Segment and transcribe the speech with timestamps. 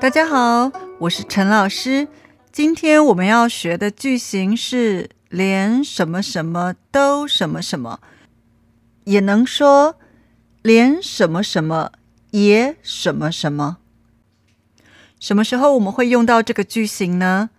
[0.00, 2.08] 大家好，我是陈老师。
[2.50, 8.00] 今天我们要学的句型是“连什么什么都什么什么”，
[9.04, 9.96] 也能说
[10.62, 11.92] “连什么什么
[12.30, 13.76] 也什么什么”。
[15.20, 17.50] 什么时候我们会用到这个句型呢？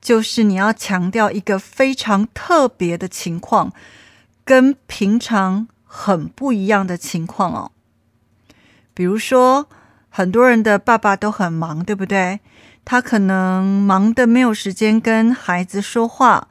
[0.00, 3.74] 就是你要强调一个非常特别的情况，
[4.46, 7.70] 跟平常很不一样的情况哦。
[8.94, 9.68] 比如说。
[10.16, 12.40] 很多人的爸爸都很忙，对不对？
[12.86, 16.48] 他可能忙的没有时间跟孩子说话，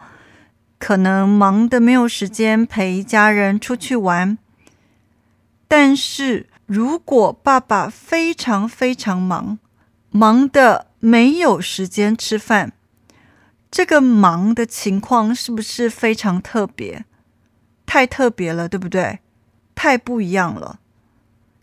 [0.77, 4.37] 可能忙的没有时间陪家人出去玩。
[5.67, 9.57] 但是如果爸爸非常非常忙，
[10.11, 12.71] 忙的没有时间吃饭，
[13.71, 17.03] 这个忙的情况是不是非常特别？
[17.87, 19.21] 太特别了，对不对？
[19.73, 20.79] 太不一样了，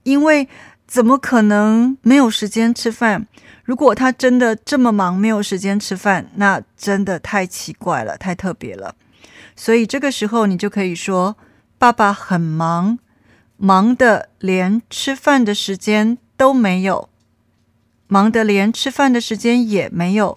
[0.02, 0.48] 因为。
[0.92, 3.26] 怎么可能没有时间吃饭？
[3.64, 8.94] 如果他真的这么忙，没有时间吃饭，那真的太奇怪了，太特别了。
[9.56, 11.38] 所以这个时候，你就可以说
[11.80, 12.98] ：“爸爸很忙，
[13.56, 17.08] 忙的连吃饭的时间都没有，
[18.06, 20.36] 忙的连吃饭的时间也没有。”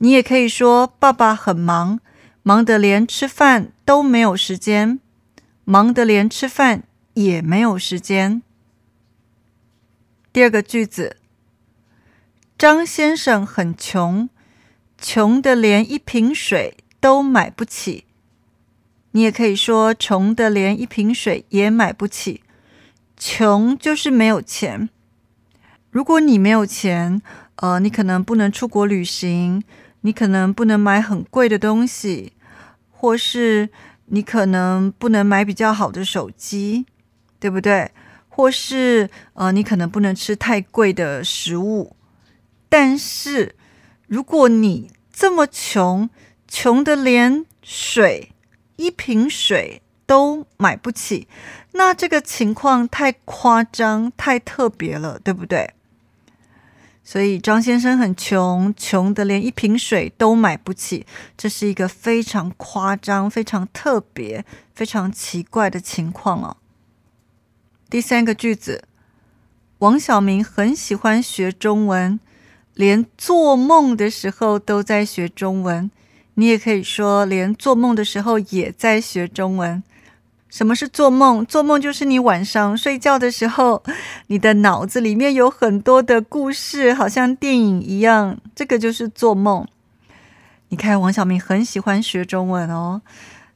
[0.00, 2.00] 你也可以说：“爸爸很忙，
[2.42, 5.00] 忙的连吃饭都没有时间，
[5.66, 8.40] 忙的连吃饭也没有时间。”
[10.32, 11.18] 第二个句子，
[12.56, 14.30] 张先生很穷，
[14.96, 18.06] 穷的连一瓶水都买不起。
[19.10, 22.42] 你也可以说，穷的连一瓶水也买不起。
[23.18, 24.88] 穷就是没有钱。
[25.90, 27.20] 如果你没有钱，
[27.56, 29.62] 呃，你可能不能出国旅行，
[30.00, 32.32] 你可能不能买很贵的东西，
[32.90, 33.68] 或是
[34.06, 36.86] 你可能不能买比较好的手机，
[37.38, 37.90] 对不对？
[38.34, 41.94] 或是呃，你可能不能吃太贵的食物，
[42.70, 43.54] 但是
[44.06, 46.08] 如果你这么穷，
[46.48, 48.32] 穷的连水
[48.76, 51.28] 一瓶水都买不起，
[51.72, 55.74] 那这个情况太夸张、太特别了，对不对？
[57.04, 61.04] 所以张先生很穷，穷的连一瓶水都买不起，
[61.36, 64.42] 这是一个非常夸张、非常特别、
[64.74, 66.56] 非常奇怪的情况哦。
[67.92, 68.84] 第三个句子，
[69.80, 72.18] 王小明很喜欢学中文，
[72.72, 75.90] 连做梦的时候都在学中文。
[76.36, 79.82] 你也可以说，连做梦的时候也在学中文。
[80.48, 81.44] 什么是做梦？
[81.44, 83.82] 做梦就是你晚上睡觉的时候，
[84.28, 88.38] 你的脑子里面有很多的故事，好像电影一样。
[88.54, 89.68] 这个就是做梦。
[90.70, 93.02] 你看，王小明很喜欢学中文哦。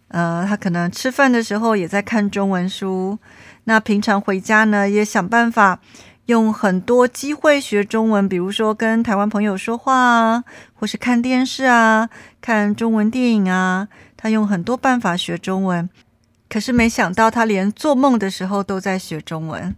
[0.08, 3.18] 呃，他可能吃饭的时候也在看中文书。
[3.64, 5.80] 那平常回家呢，也想办法
[6.26, 10.44] 用很多机会学中文，比如说跟台湾朋友说话啊，
[10.74, 12.08] 或是看电视啊，
[12.40, 13.88] 看中文电影啊。
[14.16, 15.88] 他用很多办法学中文，
[16.48, 19.74] 可是没想到他连做梦的时候都在学中文。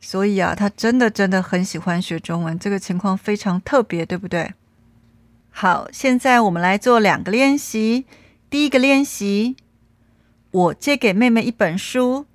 [0.00, 4.52] 所以啊，他真的真的很喜欢学中文，这个情况非常特别，对不对？
[5.50, 8.06] 好，现在我们来做两个练习。
[8.50, 9.56] 第一个练习，
[10.52, 12.26] 我借给妹妹一本书。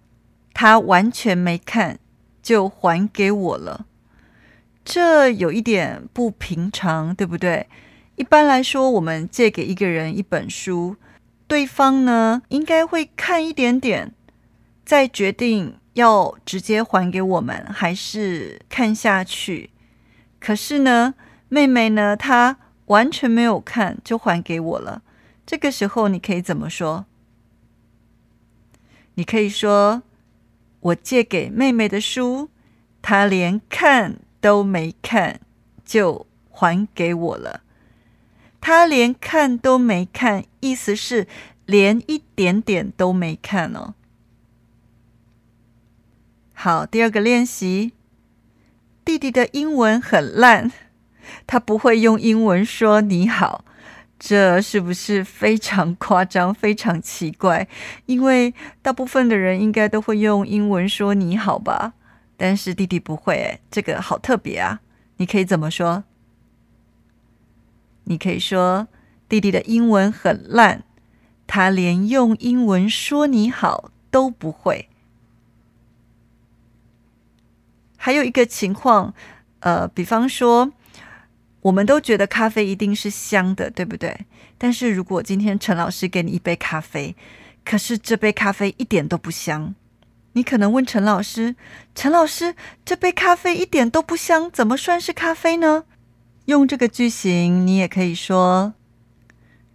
[0.53, 1.99] 她完全没看，
[2.41, 3.85] 就还给我了，
[4.83, 7.67] 这有一点不平常，对不对？
[8.15, 10.95] 一般来说，我们借给一个人一本书，
[11.45, 14.11] 对方呢应该会看一点点，
[14.83, 19.69] 再决定要直接还给我们，还是看下去。
[20.39, 21.13] 可是呢，
[21.49, 22.57] 妹妹呢，她
[22.87, 25.03] 完全没有看就还给我了。
[25.45, 27.05] 这个时候，你可以怎么说？
[29.17, 30.03] 你可以说。
[30.79, 32.49] 我借给妹妹的书，
[33.01, 35.41] 她连看都没看
[35.83, 37.61] 就还给我了。
[38.61, 41.27] 她连看都没看，意思是
[41.65, 43.95] 连一点点都没看哦。
[46.53, 47.91] 好，第二个练习，
[49.03, 50.71] 弟弟的英文很烂，
[51.47, 53.65] 他不会用英文说你好。
[54.19, 57.67] 这是不是非常夸张、非常奇怪？
[58.07, 61.93] 因为大部分的人应该都会用英文说“你好”吧，
[62.35, 64.79] 但是弟弟不会，哎，这个好特别啊！
[65.17, 66.03] 你可以怎么说？
[68.05, 68.87] 你可以说
[69.29, 70.83] 弟弟的英文很烂，
[71.45, 74.89] 他连用英文说“你好”都不会。
[77.97, 79.13] 还有一个情况，
[79.59, 80.73] 呃，比方说。
[81.67, 84.25] 我们都觉得咖啡一定是香的，对不对？
[84.57, 87.13] 但是如果今天陈老师给你一杯咖啡，
[87.65, 89.75] 可是这杯咖啡一点都不香，
[90.31, 91.55] 你可能问陈老师
[91.93, 92.55] ：“陈老师，
[92.85, 95.83] 这杯咖啡一点都不香，怎么算是咖啡呢？”
[96.45, 98.73] 用这个句型，你也可以说：“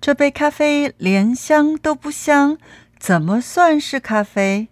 [0.01, 2.57] 这杯咖啡连香都不香，
[2.99, 4.69] 怎么算是咖啡？”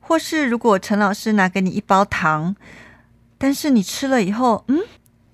[0.00, 2.56] 或是如果陈老师拿给你一包糖，
[3.38, 4.80] 但是你吃了以后，嗯，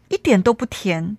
[0.08, 1.16] 一点都不甜，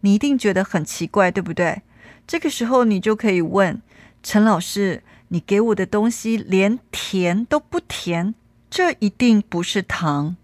[0.00, 1.82] 你一定觉得很奇怪，对不对？
[2.26, 3.80] 这个时候你就可以问
[4.22, 8.34] 陈老师：“你给我的东西连甜都不甜，
[8.70, 10.36] 这一定不是糖。”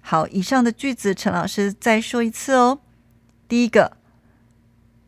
[0.00, 2.80] 好，以上的句子陈老师再说一次哦。
[3.46, 3.96] 第一个，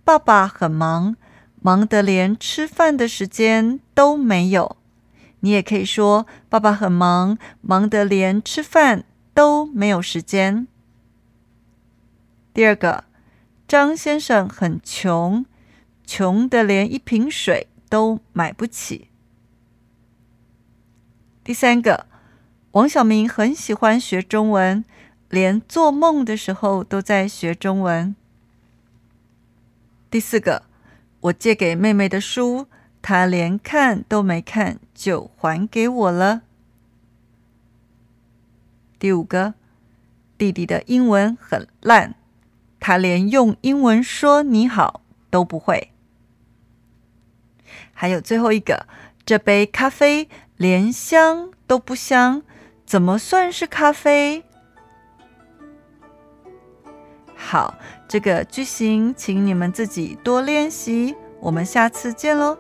[0.05, 1.17] 爸爸很忙，
[1.63, 4.77] 忙得连吃饭的时间都没有。
[5.41, 10.67] 你也可以说，爸爸很忙，忙得连吃饭都没有时间。
[12.61, 13.05] 第二个，
[13.67, 15.47] 张先生很穷，
[16.05, 19.09] 穷得连一瓶水都买不起。
[21.43, 22.07] 第三个，
[22.73, 24.85] 王小明很喜欢学中文，
[25.31, 28.15] 连做梦的时候都在学中文。
[30.11, 30.65] 第四个，
[31.21, 32.67] 我借给妹妹的书。
[33.01, 36.43] 他连看都没看就还给我了。
[38.99, 39.55] 第五个，
[40.37, 42.15] 弟弟的英文很烂，
[42.81, 45.93] 他连用英文说你好都不会。
[47.93, 48.87] 还有最后一个，
[49.25, 52.43] 这杯咖啡连香都不香，
[52.87, 54.43] 怎么算是咖啡？
[57.37, 57.75] 好，
[58.09, 61.15] 这个句型，请你们自己多练习。
[61.41, 62.59] 我们下次见喽。